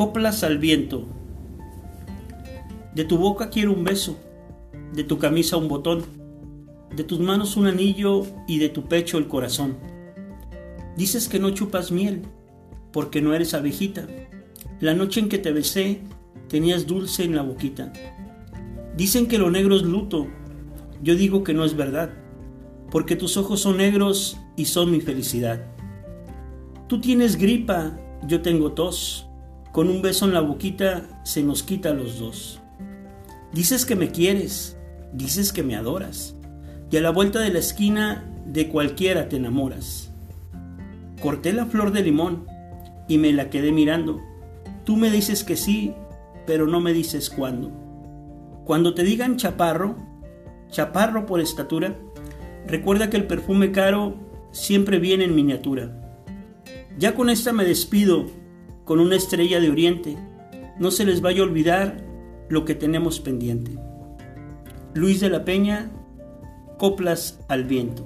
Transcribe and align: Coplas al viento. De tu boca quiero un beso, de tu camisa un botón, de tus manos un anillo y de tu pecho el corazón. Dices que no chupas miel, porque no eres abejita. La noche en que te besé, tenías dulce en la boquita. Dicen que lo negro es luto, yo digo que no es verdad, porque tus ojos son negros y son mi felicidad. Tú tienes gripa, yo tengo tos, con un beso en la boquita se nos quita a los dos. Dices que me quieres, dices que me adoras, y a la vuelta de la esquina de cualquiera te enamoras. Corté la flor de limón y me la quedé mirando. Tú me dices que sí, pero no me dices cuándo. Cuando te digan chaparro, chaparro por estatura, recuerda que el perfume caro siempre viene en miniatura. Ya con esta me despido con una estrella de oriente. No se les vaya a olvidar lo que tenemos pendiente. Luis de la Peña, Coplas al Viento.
Coplas 0.00 0.44
al 0.44 0.56
viento. 0.56 1.06
De 2.94 3.04
tu 3.04 3.18
boca 3.18 3.50
quiero 3.50 3.74
un 3.74 3.84
beso, 3.84 4.16
de 4.94 5.04
tu 5.04 5.18
camisa 5.18 5.58
un 5.58 5.68
botón, 5.68 6.04
de 6.96 7.04
tus 7.04 7.20
manos 7.20 7.58
un 7.58 7.66
anillo 7.66 8.22
y 8.48 8.60
de 8.60 8.70
tu 8.70 8.84
pecho 8.84 9.18
el 9.18 9.28
corazón. 9.28 9.76
Dices 10.96 11.28
que 11.28 11.38
no 11.38 11.50
chupas 11.50 11.92
miel, 11.92 12.22
porque 12.94 13.20
no 13.20 13.34
eres 13.34 13.52
abejita. 13.52 14.06
La 14.80 14.94
noche 14.94 15.20
en 15.20 15.28
que 15.28 15.36
te 15.36 15.52
besé, 15.52 16.00
tenías 16.48 16.86
dulce 16.86 17.24
en 17.24 17.36
la 17.36 17.42
boquita. 17.42 17.92
Dicen 18.96 19.26
que 19.26 19.36
lo 19.36 19.50
negro 19.50 19.76
es 19.76 19.82
luto, 19.82 20.28
yo 21.02 21.14
digo 21.14 21.44
que 21.44 21.52
no 21.52 21.62
es 21.62 21.76
verdad, 21.76 22.14
porque 22.90 23.16
tus 23.16 23.36
ojos 23.36 23.60
son 23.60 23.76
negros 23.76 24.38
y 24.56 24.64
son 24.64 24.92
mi 24.92 25.02
felicidad. 25.02 25.66
Tú 26.88 27.02
tienes 27.02 27.36
gripa, 27.36 28.00
yo 28.26 28.40
tengo 28.40 28.72
tos, 28.72 29.26
con 29.72 29.88
un 29.88 30.02
beso 30.02 30.24
en 30.24 30.34
la 30.34 30.40
boquita 30.40 31.02
se 31.22 31.42
nos 31.42 31.62
quita 31.62 31.90
a 31.90 31.94
los 31.94 32.18
dos. 32.18 32.60
Dices 33.52 33.86
que 33.86 33.96
me 33.96 34.10
quieres, 34.10 34.76
dices 35.12 35.52
que 35.52 35.62
me 35.62 35.76
adoras, 35.76 36.34
y 36.90 36.96
a 36.96 37.00
la 37.00 37.10
vuelta 37.10 37.40
de 37.40 37.50
la 37.50 37.60
esquina 37.60 38.24
de 38.46 38.68
cualquiera 38.68 39.28
te 39.28 39.36
enamoras. 39.36 40.10
Corté 41.22 41.52
la 41.52 41.66
flor 41.66 41.92
de 41.92 42.02
limón 42.02 42.46
y 43.08 43.18
me 43.18 43.32
la 43.32 43.50
quedé 43.50 43.70
mirando. 43.70 44.20
Tú 44.84 44.96
me 44.96 45.10
dices 45.10 45.44
que 45.44 45.56
sí, 45.56 45.94
pero 46.46 46.66
no 46.66 46.80
me 46.80 46.92
dices 46.92 47.30
cuándo. 47.30 47.70
Cuando 48.64 48.94
te 48.94 49.04
digan 49.04 49.36
chaparro, 49.36 49.96
chaparro 50.68 51.26
por 51.26 51.40
estatura, 51.40 51.96
recuerda 52.66 53.10
que 53.10 53.16
el 53.16 53.26
perfume 53.26 53.70
caro 53.70 54.16
siempre 54.50 54.98
viene 54.98 55.24
en 55.24 55.34
miniatura. 55.34 55.96
Ya 56.98 57.14
con 57.14 57.30
esta 57.30 57.52
me 57.52 57.64
despido 57.64 58.26
con 58.90 58.98
una 58.98 59.14
estrella 59.14 59.60
de 59.60 59.70
oriente. 59.70 60.18
No 60.80 60.90
se 60.90 61.04
les 61.04 61.20
vaya 61.20 61.42
a 61.42 61.44
olvidar 61.44 62.04
lo 62.48 62.64
que 62.64 62.74
tenemos 62.74 63.20
pendiente. 63.20 63.78
Luis 64.94 65.20
de 65.20 65.30
la 65.30 65.44
Peña, 65.44 65.92
Coplas 66.76 67.38
al 67.46 67.62
Viento. 67.66 68.04